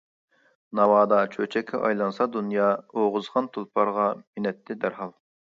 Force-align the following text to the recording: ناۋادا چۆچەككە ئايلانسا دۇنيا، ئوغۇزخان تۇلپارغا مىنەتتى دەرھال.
ناۋادا 0.79 1.19
چۆچەككە 1.35 1.81
ئايلانسا 1.83 2.27
دۇنيا، 2.37 2.71
ئوغۇزخان 2.95 3.53
تۇلپارغا 3.59 4.11
مىنەتتى 4.23 4.83
دەرھال. 4.87 5.15